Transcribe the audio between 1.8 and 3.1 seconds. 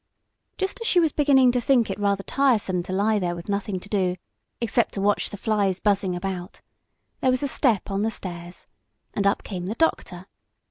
it rather tiresome to